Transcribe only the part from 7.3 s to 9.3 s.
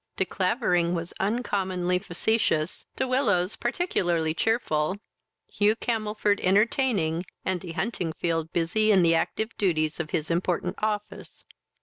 and De Huntingfield busy in the